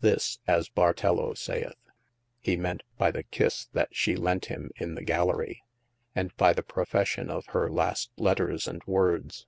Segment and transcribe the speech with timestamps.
[0.00, 1.76] This (as Bartello sayeth)
[2.40, 5.62] he ment by the kisse that she lent him in the Gallery,
[6.12, 9.46] and by the profession of hir laste letters and woordes.